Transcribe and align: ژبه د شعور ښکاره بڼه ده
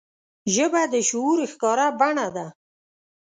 ژبه 0.53 0.81
د 0.93 0.95
شعور 1.09 1.39
ښکاره 1.51 1.87
بڼه 1.99 2.27
ده 2.35 2.47